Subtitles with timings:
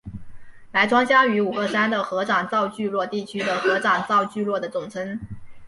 [0.71, 5.19] 白川乡与五个山的合掌造聚落地区的合掌造聚落的总称。